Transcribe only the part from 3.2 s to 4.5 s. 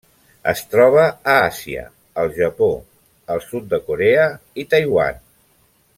el sud de Corea